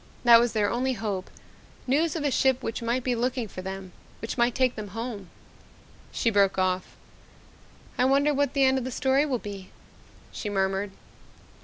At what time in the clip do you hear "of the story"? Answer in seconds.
8.79-9.27